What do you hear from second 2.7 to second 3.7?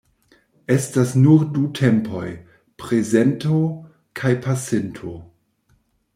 prezento